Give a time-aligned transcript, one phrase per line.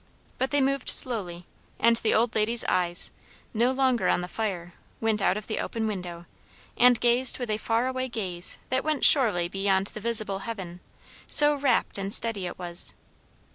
[0.39, 1.45] But they moved slowly;
[1.77, 3.11] and the old lady's eyes,
[3.53, 6.25] no longer on the fire, went out of the open window,
[6.75, 10.79] and gazed with a far away gaze that went surely beyond the visible heaven;
[11.27, 12.95] so wrapt and steady it was.